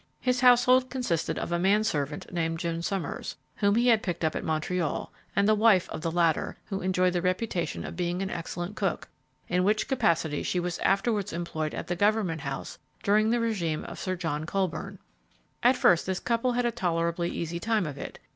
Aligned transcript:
His 0.19 0.39
household 0.39 0.89
consisted 0.89 1.37
of 1.37 1.51
a 1.51 1.59
man 1.59 1.83
servant 1.83 2.33
named 2.33 2.57
Jim 2.57 2.81
Summers, 2.81 3.35
whom 3.57 3.75
he 3.75 3.85
had 3.89 4.01
picked 4.01 4.23
up 4.25 4.35
at 4.35 4.43
Montreal, 4.43 5.13
and 5.35 5.47
the 5.47 5.53
wife 5.53 5.87
of 5.91 6.01
the 6.01 6.09
latter, 6.09 6.57
who 6.65 6.81
enjoyed 6.81 7.13
the 7.13 7.21
reputation 7.21 7.85
of 7.85 7.95
being 7.95 8.23
an 8.23 8.31
excellent 8.31 8.75
cook, 8.75 9.09
in 9.47 9.63
which 9.63 9.87
capacity 9.87 10.41
she 10.41 10.59
was 10.59 10.79
afterwards 10.79 11.31
employed 11.33 11.75
at 11.75 11.85
the 11.85 11.95
Government 11.95 12.41
House 12.41 12.79
during 13.03 13.29
the 13.29 13.39
regime 13.39 13.83
of 13.83 13.99
Sir 13.99 14.15
John 14.15 14.45
Colborne. 14.47 14.97
At 15.61 15.77
first 15.77 16.07
this 16.07 16.19
couple 16.19 16.53
had 16.53 16.65
a 16.65 16.71
tolerably 16.71 17.29
easy 17.29 17.59
time 17.59 17.85
of 17.85 17.99
it. 17.99 18.17